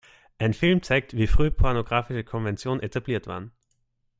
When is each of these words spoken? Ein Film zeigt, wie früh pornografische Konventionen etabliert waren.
Ein 0.39 0.55
Film 0.55 0.81
zeigt, 0.81 1.15
wie 1.15 1.27
früh 1.27 1.51
pornografische 1.51 2.23
Konventionen 2.23 2.81
etabliert 2.81 3.27
waren. 3.27 3.51